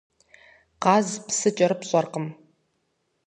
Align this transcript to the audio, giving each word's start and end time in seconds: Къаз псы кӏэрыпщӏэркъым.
Къаз 0.83 1.07
псы 1.25 1.49
кӏэрыпщӏэркъым. 1.57 2.27